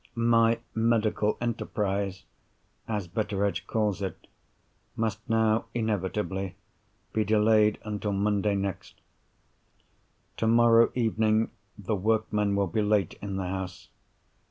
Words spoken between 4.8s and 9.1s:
must now, inevitably, be delayed until Monday next.